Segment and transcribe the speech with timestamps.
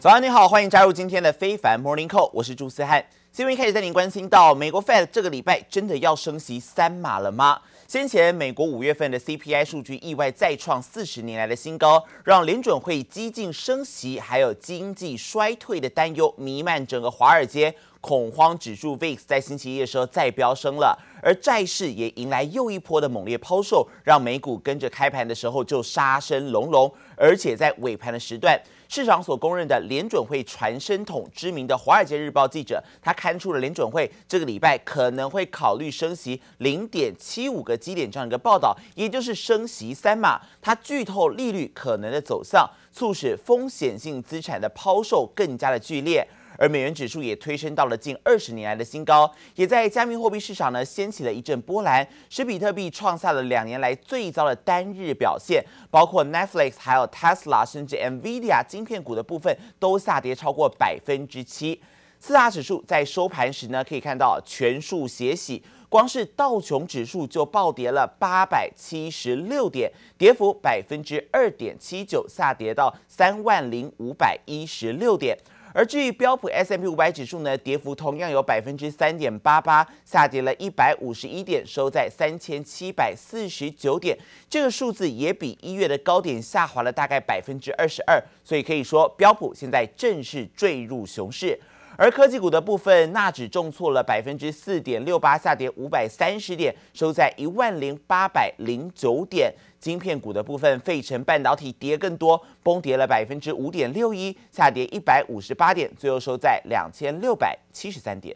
[0.00, 3.04] 早上你好，欢迎加入今天的非凡 Morning Call，我是朱思翰。
[3.32, 7.60] 新闻开始带您关心到，美国 Fed 这个礼拜真的要升息三码了吗？
[7.86, 17.74] 先前美国五月份的 CPI 数据意外再创四十年来的新高，让联准会激进升息，还有经济衰退的担忧弥漫整个华尔街。
[18.00, 26.90] 恐慌指数 VIX 在星期一的时候再飙升了，而债市也迎来又一波的猛烈抛售，让美股跟着开盘的时候就杀声隆隆，
[27.20, 28.58] 而且在尾盘的时段，
[28.88, 46.26] 市场所公认的联准会传声筒知名的《华尔街日报》记者，他刊出了联准会这个礼拜可能会考虑升息零点七五个基点这样一个报道，也就是升息三码，他剧透利率可能的走向，促使风险性资产的抛售更加的剧烈。
[46.60, 61.80] 而美元指数也推升到了近二十年来的新高，也在加密货币市场呢掀起了一阵波澜，使比特币创下了两年来最糟的单日表现，包括 Netflix、还有 Tesla，甚至 Nvidia 晶片股的部分都下跌超过百分之七。
[62.18, 75.38] 四大指数在收盘时呢，可以看到全数血洗，光是道琼指数就暴跌了八百七十六点，跌幅百分之二点七九，下跌到三万零五百一十六点。
[75.72, 84.18] 而至于标普 S M P 五百指数呢，跌幅同样有百分之三点八八，下跌了一百五十一点，收在三千七百四十九点。
[84.48, 91.58] 这个数字也比一月的高点下滑了大概百分之二十二，所以可以说标普现在正式坠入熊市。
[92.02, 99.52] 而科技股的部分，纳指重挫了百分之四点六八，下跌五百三十点，收在一万零八百零九点。
[99.78, 108.34] 晶片股的部分，费城半导体跌更多，崩跌了百分之五点六一，下跌一百五十八点，最后收在两千六百七十三点。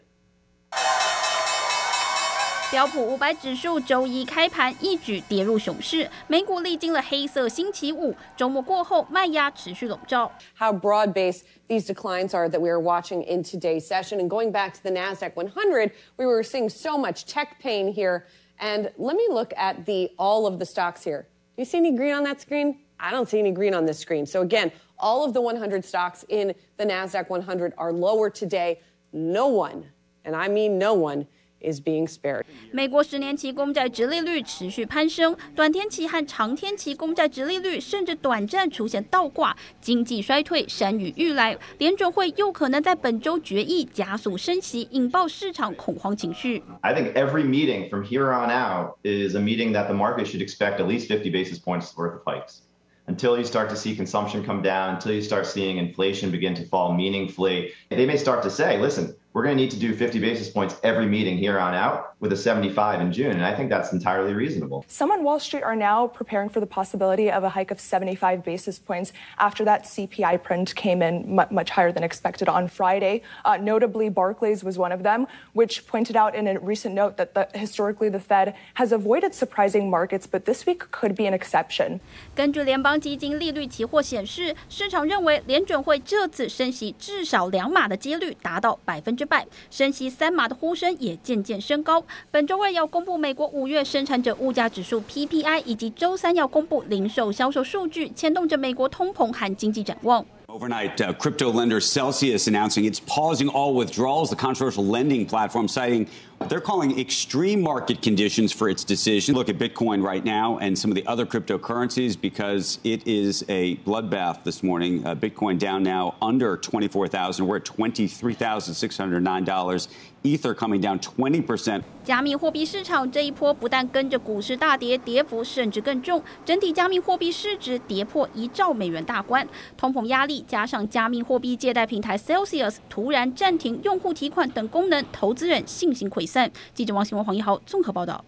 [2.74, 10.32] 标普五百指数周一开盘一举跌入熊市，美股历经了黑色星期五，周末过后卖压持续笼罩。
[10.56, 14.84] How broad-based these declines are that we are watching in today's session, and going back to
[14.84, 18.26] the Nasdaq 100, we were seeing so much tech pain here.
[18.60, 21.28] And let me look at the all of the stocks here.
[21.56, 22.80] Do you see any green on that screen?
[23.00, 24.26] I don't see any green on this screen.
[24.26, 28.82] So again, all of the 100 stocks in the NASDAQ 100 are lower today.
[29.12, 29.86] No one,
[30.24, 31.26] and I mean no one,
[31.64, 32.46] is being spared.
[32.72, 46.64] 美国十年期公债殖利率持续攀升，短天期和长天期公债殖利率甚至短暂出现倒挂，经济衰退山雨欲来，联准会又可能在本周决议加速升息，引爆市场恐慌情绪。
[46.82, 50.80] I think every meeting from here on out is a meeting that the market should expect
[50.80, 52.62] at least 50 basis points worth of hikes.
[53.08, 56.64] Until you start to see consumption come down, until you start seeing inflation begin to
[56.64, 60.20] fall meaningfully, they may start to say, listen, we're going to need to do 50
[60.20, 63.32] basis points every meeting here on out with a 75 in June.
[63.32, 64.84] And I think that's entirely reasonable.
[64.88, 68.44] Some on Wall Street are now preparing for the possibility of a hike of 75
[68.44, 73.22] basis points after that CPI print came in much higher than expected on Friday.
[73.46, 77.34] Uh, notably, Barclays was one of them, which pointed out in a recent note that
[77.36, 82.02] the, historically the Fed has avoided surprising markets, but this week could be an exception.
[82.36, 89.23] 根据联邦基金利率期货显示，市场认为联准会这次升息至少两码的几率达到百分之。
[89.71, 92.05] 升息三码的呼声也渐渐升高。
[92.31, 100.25] 本周二要公布美国五月生产者物价指数 PPI，以及周三要公布零售销售数据，牵动着美国通膨和经济展望。
[100.47, 104.29] Overnight, uh, crypto lender Celsius announcing it's pausing all withdrawals.
[104.29, 106.07] The controversial lending platform citing
[106.48, 109.36] they're calling extreme market conditions for its decision.
[109.36, 113.76] Look at Bitcoin right now and some of the other cryptocurrencies because it is a
[113.86, 115.06] bloodbath this morning.
[115.06, 117.46] Uh, Bitcoin down now under 24,000.
[117.46, 119.88] We're at $23,609.
[120.22, 121.82] Ether coming down 20%.
[122.04, 126.22] 加密货币市场这一波不但跟着股市大跌，跌幅甚至更重。
[126.46, 129.48] 整体加密货币市值跌破一兆美元大关，
[129.78, 136.51] 通膨压力加上加密货币借贷平台 Celsius 突然暂停用户提款等功能，投资人信心溃 散。
[136.75, 138.25] 记者王新文、黄一豪综合报道。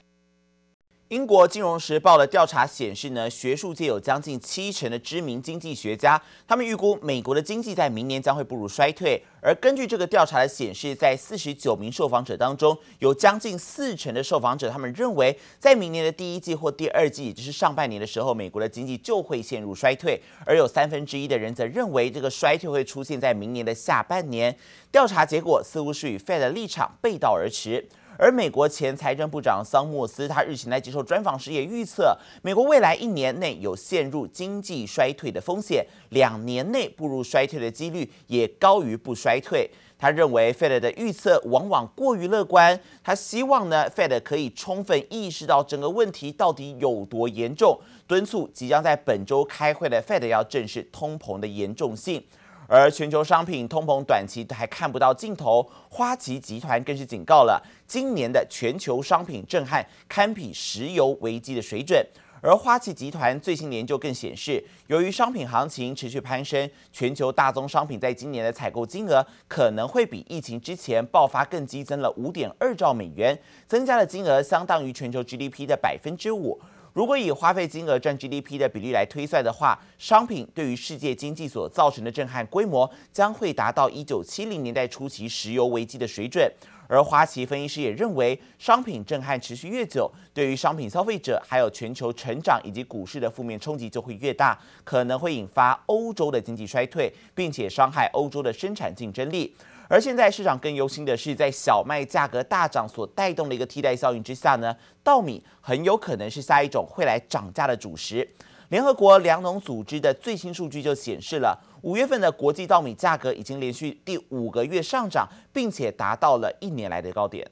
[1.11, 9.23] 英国金融时报的调查显示呢，学术界有将近七成的知名经济学家，他们预估美国的经济在明年将会步入衰退。
[9.41, 20.21] 而根据这个调查的显示，在四十九名受访者当中，有将近四成的受访者，他们认为在明年的第一季或第二季，也就是上半年的时候，美国的经济就会陷入衰退。
[20.45, 24.57] 而有三分之一的人则认为，这个衰退会出现在明年的下半年。
[24.91, 27.87] 调查结果似乎是与 Fed 的立场背道而驰。
[28.19, 39.71] 而美国前财政部长桑莫斯，他日前在接受专访时也预测，美国未来一年内有陷入经济衰退的风险，两年内步入衰退的几率也高于不衰退。
[39.99, 52.23] 他认为 Fed 的预测往往过于乐观，他希望呢 Fed 可以充分意识到整个问题到底有多严重，敦促即将在本周开会的 Fed 要正视通膨的严重性。
[52.69, 62.05] 而全球商品通膨短期还看不到尽头，花旗集团更是警告了，今年的全球商品震撼堪比石油危机的水准。
[62.43, 73.37] 而花旗集团最新研究更显示，由于商品行情持续攀升，全球大宗商品在今年的采购金额可能会比疫情之前爆发更激增了五点二兆美元，
[73.67, 76.61] 增加的金额相当于全球 GDP 的百分之五。
[76.97, 86.51] 如果以花费金额占 GDP 的比例来推算的话，商品对于世界经济所造成的震撼规模将会达到一九七零年代初期石油危机的水准。
[86.89, 99.55] 而花旗分析师也认为，商品震撼持续越久，对于商品消费者还有全球成长以及股市的负面冲击就会越大，可能会引发欧洲的经济衰退，并且伤害欧洲的生产竞争力。
[99.89, 108.29] 而现在市场更忧心的是，在小麦价格大涨所带动的一个替代效应之下呢，稻米很有可能是下一种会来涨价的主食。
[108.71, 117.49] 联合国粮农组织的最新数据就显示了，五月份的国际稻米价格已经连续第五个月上涨，并且达到了一年来的高点。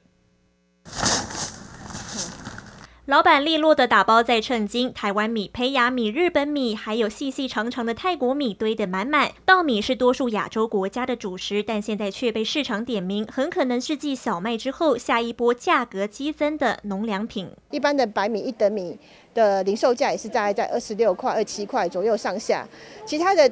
[3.05, 9.31] 老板利落的打包再称斤，台湾米、胚芽米、日本米，还有细细长长的泰国米堆得满满。
[9.45, 17.47] 稻米是多数亚洲国家的主食，但现在却被市场点名，很可能是继小麦之后下一波价格激增的农粮品。
[17.69, 18.97] 一般的白米一等米
[19.35, 22.67] 的零售价也是大概在二十六块、二七块左右上下，
[23.05, 23.47] 其他的。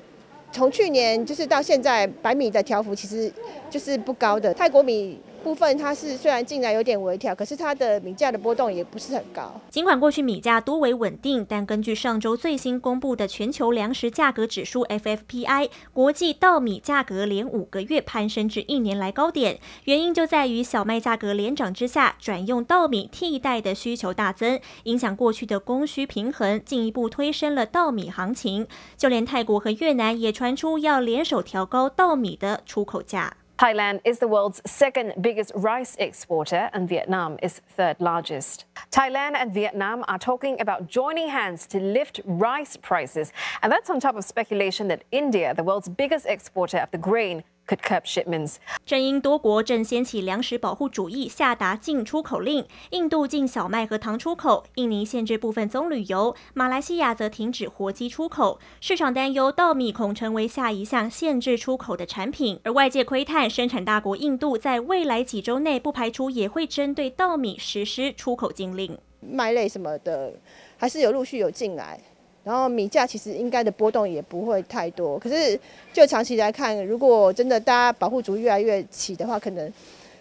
[0.56, 3.34] 从去年就是到现在，白米的调幅其实
[3.72, 4.54] 就是不高的。
[4.54, 9.60] 泰国米部分它是虽然进来有点微调，可是它的米价的波动也不是很高。
[9.69, 19.60] 尽管过去米价多为稳定，但根据上周最新公布的全球粮食价格指数 FFPI，国际稻米价格连五个月攀升至一年来高点。
[19.84, 28.66] 原因就在于小麦价格连涨之下，转用稻米替代的需求大增，影响过去的供需平衡，进一步推升了稻米行情。
[28.95, 33.36] 就连泰国和越南也传出要联手调高稻米的出口价。
[33.60, 38.66] Thailand is the world's second biggest rice exporter, and Vietnam is third largest.
[38.92, 44.00] Thailand and Vietnam are talking about joining hands to lift rice prices, and that's on
[44.00, 48.56] top of speculation that India, the world's biggest exporter of the grain, could curb shipments.
[48.86, 52.65] 正因多国正掀起粮食保护主义，下达进出口令。
[52.92, 58.60] 印度禁小麦和糖出口，印尼限制部分棕榈油，马来西亚则停止活鸡出口。
[58.81, 68.98] 市场担忧稻米恐成为下一项限制出口的产品，而外界窥探生产大国印度在未来几周内不排除也会针对稻米实施出口禁令。
[69.21, 70.33] 麦类什么的
[70.77, 72.00] 还是有陆续有进来。
[72.44, 75.57] 然后米价其实应该的波动也不会太多，可是
[75.94, 79.72] 就长期来看，如果真的大家保护主越来越起的话，可能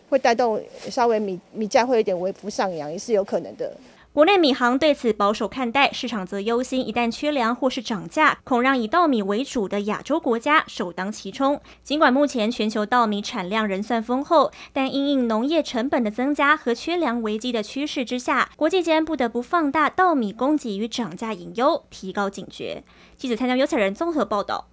[0.09, 3.73] 会带动稍微米米价会有点微幅上扬，也是有可能的。
[4.15, 11.59] 国内米行对此保守看待，市场则忧心一旦缺粮或是涨价，恐让以稻米为主的亚洲国家首当其冲。
[11.83, 22.85] 尽管目前全球稻米产量仍算丰厚，但因应农业成本的增加和缺粮危机的趋势之下，国际间不得不放大稻米供给与涨价隐忧，提高警觉。
[23.17, 24.72] 记者蔡江、尤彩人综合报道。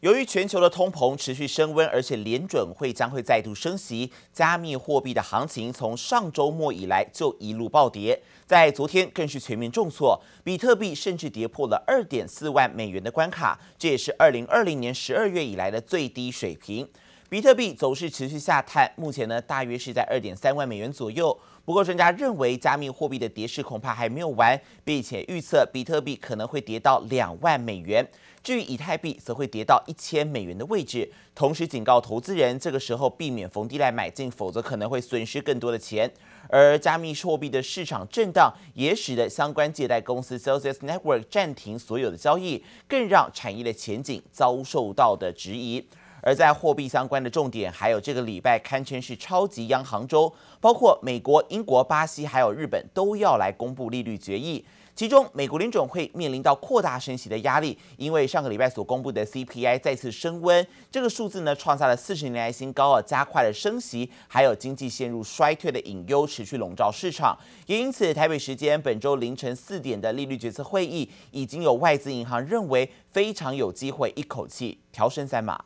[0.00, 16.88] 由于全球的通膨持续升温，而且联准会将会再度升息，加密货币的行情从上周末以来就一路暴跌，在昨天更是全面重挫，比特币甚至跌破了二点四万美元的关卡，这也是二零二零年十二月以来的最低水平。
[17.30, 21.38] 比特币走势持续下探，目前呢大约是在二点三万美元左右。
[21.64, 28.04] 不过专家认为，加密货币的跌势恐怕还没有完，并且预测比特币可能会跌到两万美元。
[28.42, 36.12] 至于以太币，则会跌到一千美元的位置，同时警告投资人，这个时候避免逢低来买进，否则可能会损失更多的钱。
[36.48, 45.86] 而加密货币的市场震荡，也使得相关借贷公司 Celsius Network 暂停所有的交易，更让产业的前景遭受到的质疑。
[46.22, 54.64] 而在货币相关的重点，还有这个礼拜堪称是超级央行周，包括美国、英国、巴西还有日本都要来公布利率决议。
[54.92, 67.38] 其中，美国联准会面临到扩大升息的压力，因为上个礼拜所公布的 CPI 再次升温，这个数字呢创下了四十年来新高而，加快了升息，还有经济陷入衰退的隐忧持续笼罩市场。
[67.64, 75.64] 也因此，台北时间本周凌晨四点的利率决策会议，已经有外资银行认为非常有机会一口气调升三码。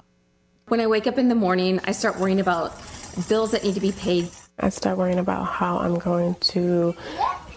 [0.69, 2.73] When I wake up in the morning, I start worrying about
[3.29, 4.29] bills that need to be paid.
[4.57, 6.95] I start worrying about how I'm going to,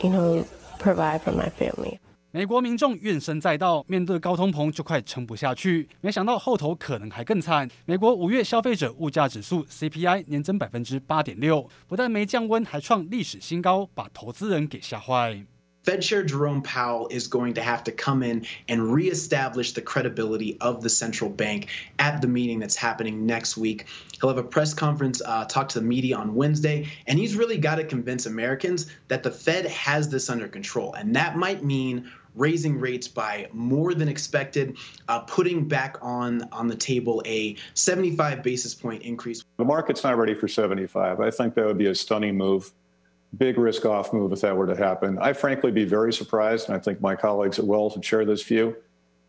[0.02, 0.46] you know.
[0.80, 1.98] Provide for my family.
[2.30, 5.90] 美国民众怨声载道，面对高通膨就快撑不下去。
[6.02, 7.68] 没想到后头可能还更惨。
[7.86, 15.44] 美国五月消费者物价指数 CPI 年增百分之八点六，不但没降温，还创历史新高，把投资人给吓坏。
[15.88, 20.84] Fed Chair Jerome Powell is going to have to come in and reestablish the credibility of
[20.84, 23.86] the central bank at the meeting that's happening next week.
[24.20, 27.58] He'll have a press conference, uh, talk to the media on Wednesday, and he's really
[27.58, 30.94] got to convince Americans that the Fed has this under control.
[30.96, 34.76] And that might mean raising rates by more than expected,
[35.08, 39.42] uh, putting back on on the table a 75 basis point increase.
[39.56, 41.22] The market's not ready for 75.
[41.22, 42.74] I think that would be a stunning move
[43.36, 45.18] big risk off move if that were to happen.
[45.20, 48.44] I frankly be very surprised, and I think my colleagues at Wells would share this
[48.44, 48.76] view.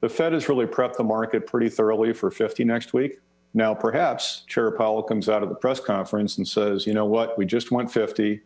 [0.01, 3.19] The Fed has really prepped the market pretty thoroughly for 50 next week.
[3.55, 7.37] Now, perhaps Chair Powell comes out of the press conference and says, you know what,
[7.37, 8.41] we just went 50.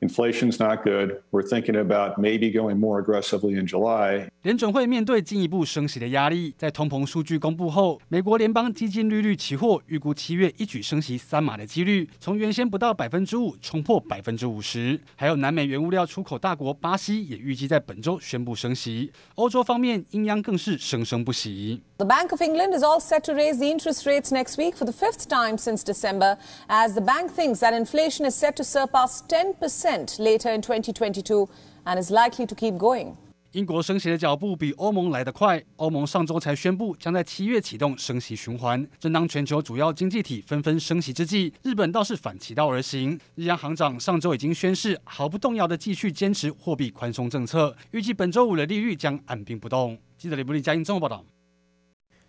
[0.00, 1.22] Inflation's not good.
[1.32, 4.28] We're thinking about maybe going more aggressively in July.
[4.48, 14.98] 联准会面对进一步升息的压力，在通膨数据公布后，美国联邦基金利率期货预估七月一举升息三码的几率，从原先不到百分之五冲破百分之五十。
[15.16, 19.12] 还有南美原物料出口大国巴西也预计在本周宣布升息。
[19.34, 21.82] 欧洲方面，英央更是生生不息。
[21.98, 24.94] The Bank of England is all set to raise the interest rates next week for the
[24.94, 26.38] fifth time since December,
[26.68, 31.46] as the bank thinks that inflation is set to surpass 10% later in 2022
[31.84, 33.14] and is likely to keep going.
[33.52, 35.62] 英国升息的脚步比欧盟来得快。
[35.76, 38.86] 欧盟上周才宣布将在七月启动升息循环。
[39.00, 43.18] 正当全球主要经济体纷纷升息之际，日本倒是反其道而行。
[43.36, 49.98] 日央行长上周已经宣誓，毫不动摇地继续坚持货币宽松政策，预计本周五的利率将按兵不动。
[50.18, 51.24] 记者李布利加英综合报道。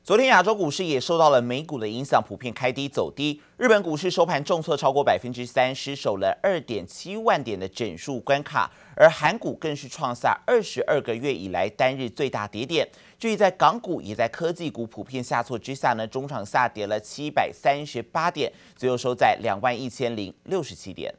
[0.10, 3.40] 昨天亚洲股市也受到了美股的影响，普遍开低走低。
[3.58, 8.72] 日本股市收盘重挫超过百分之三，失守了二点七万点的整数关卡。
[8.96, 12.90] 而韩股更是创下二十二个月以来单日最大跌点。
[13.20, 21.14] 至于在港股也在科技股普遍下挫之下呢，中场下跌了七百三十八点，最后收在两万一千零六十七点。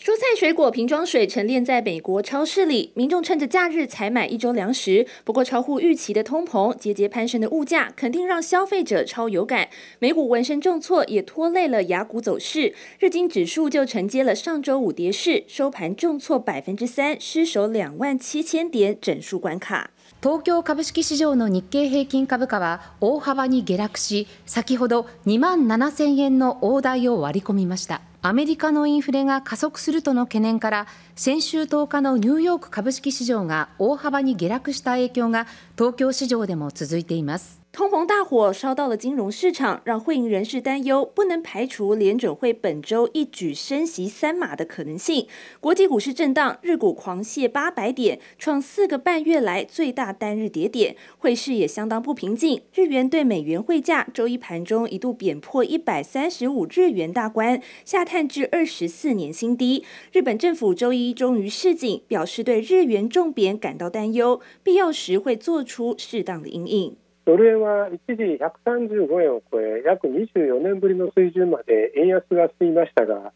[0.00, 5.04] 蔬菜水果瓶装水陈列在美国超市里，民众趁着假日采买一周粮食。
[5.24, 9.68] 不过，超乎预期的通膨、节节攀升的物价，肯定让消费者超有感。
[9.98, 12.72] 美股闻声重挫，也拖累了雅股走势。
[13.00, 19.90] 日经指数就承接了上周五跌势，收盘重挫百分之三，失守两万七千点整数关卡。
[20.22, 28.00] 東京株式市場の日経平均株価は大幅に下落し、先ほど2万7000円の大台を割り込みました。
[28.20, 35.46] アメリカのインフレが加速するとの懸念から先週10日のニューヨーク株式市場が大幅に下落した影響が
[35.76, 37.67] 東京市場でも続いています。
[37.70, 45.28] 通膨大火烧到了金融市场，让会银人士担忧，不能排除联准会本周一举升息三码的可能性。
[45.60, 50.96] 国际股市震荡，日股狂泻八百点，创四个半月来最大单日跌点。
[51.18, 59.84] 汇市也相当不平静，日元对美元汇价周一盘中一度贬破一百三十五日元大关，下探至二十四年新低。
[60.10, 66.96] 日本政府周一终于示警，表示对日元重贬感到担忧，必要时会做出适当的因应。
[67.28, 73.34] ドル円は一時135円を超え、約24年ぶりの水準まで円安が進みましたが、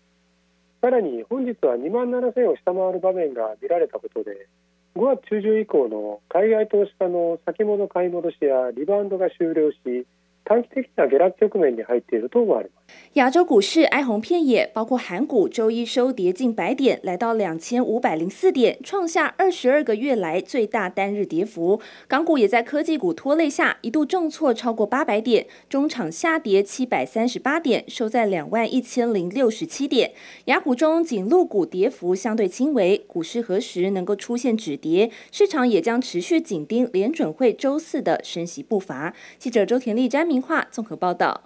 [0.81, 4.49] さらに本日は2万7000円を下回る場面が見られたことで、
[4.97, 9.77] 5月中旬以降の海外投資家の先物買い戻しやリバウンドが終了し、
[10.44, 12.77] 短期的な下落局面に入っていると思われます。
[13.16, 21.82] 亚洲股市哀鸿遍野，包括韩股周一收跌近百点，来到两千五百零四点，创下二十二个月来最大单日跌幅。
[22.08, 30.12] 港股也在科技股拖累下，一度重挫超过八百点，中场下跌七百三十八点，收在两万一千零六十七点。
[30.46, 35.12] 亚股中仅陆股跌幅相对轻微，股市何时能够出现止跌？
[35.30, 39.13] 市场也将持续紧盯联准会周四的升息步伐。
[39.38, 41.43] 记者周田丽、詹 明化综合报道。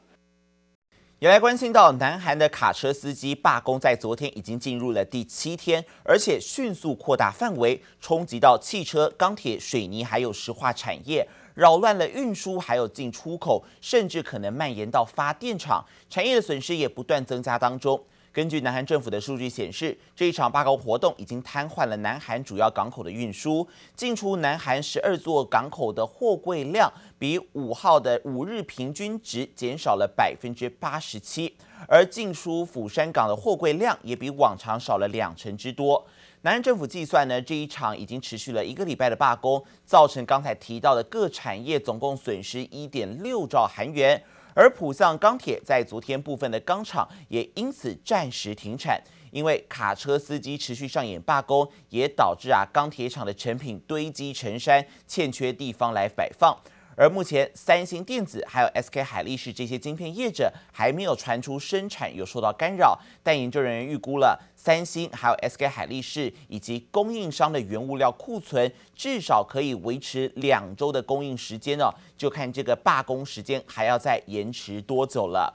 [1.19, 18.01] 也来关心到，南韩的卡车司机罢工在昨天已经进入了第七天，而且迅速扩大范围，冲击到汽车、钢铁、水泥还有石化产业，扰乱了运输还有进出口，甚至可能蔓延到发电厂，产业的损失也不断增加当中。
[18.37, 31.57] 根据南韩政府的数据显示，这一场罢工活动已经瘫痪了南韩主要港口的运输，进出南韩十二座港口的货柜量比五号的五日平均值减少了百分之八十七，
[31.89, 36.07] 而进出釜山港的货柜量也比往常少了两成之多。
[36.43, 44.23] 南韩政府计算呢，这一场已经持续了一个礼拜的罢工，造成刚才提到的各产业总共损失一点六兆韩元。
[44.57, 48.99] 而浦项钢铁在昨天部分的钢厂也因此暂时停产，
[49.31, 56.59] 因为卡车司机持续上演罢工，也导致啊钢铁厂的成品堆积成山，欠缺地方来摆放。
[56.97, 75.55] 而目前三星电子还有 SK 海力士这些晶片业者还没有传出生产有受到干扰，但研究人员预估了三星还有 SK 海力士以及供应商的原物料库存至少可以维持两周的供应时间哦，就看这个罢工时间还要再延迟多久了。